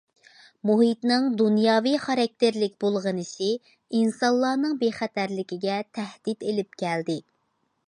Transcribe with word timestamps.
مۇھىتنىڭ 0.67 1.27
دۇنياۋى 1.41 1.93
خاراكتېرلىك 2.05 2.73
بۇلغىنىشى 2.85 3.51
ئىنسانلارنىڭ 3.99 4.75
بىخەتەرلىكىگە 4.83 5.79
تەھدىت 5.99 6.47
ئېلىپ 6.51 6.83
كەلدى. 6.85 7.21